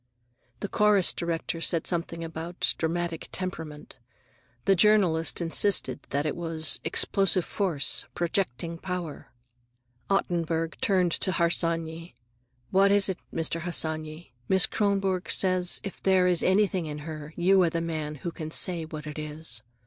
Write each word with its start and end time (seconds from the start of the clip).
The 0.61 0.67
chorus 0.67 1.13
director 1.13 1.61
said 1.61 1.85
something 1.85 2.23
about 2.23 2.73
"dramatic 2.79 3.29
temperament." 3.31 3.99
The 4.65 4.75
journalist 4.75 5.41
insisted 5.41 5.99
that 6.09 6.25
it 6.25 6.35
was 6.35 6.79
"explosive 6.83 7.45
force," 7.45 8.05
"projecting 8.15 8.79
power." 8.79 9.27
Ottenburg 10.09 10.77
turned 10.81 11.11
to 11.11 11.33
Harsanyi. 11.33 12.15
"What 12.71 12.89
is 12.89 13.09
it, 13.09 13.19
Mr. 13.31 13.59
Harsanyi? 13.61 14.33
Miss 14.49 14.65
Kronborg 14.65 15.29
says 15.29 15.79
if 15.83 16.01
there 16.01 16.25
is 16.25 16.41
anything 16.41 16.87
in 16.87 17.05
her, 17.05 17.35
you 17.37 17.61
are 17.61 17.69
the 17.69 17.79
man 17.79 18.15
who 18.25 18.31
can 18.31 18.49
say 18.49 18.85
what 18.85 19.05
it 19.05 19.19
is." 19.19 19.61